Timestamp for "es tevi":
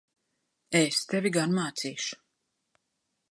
0.79-1.31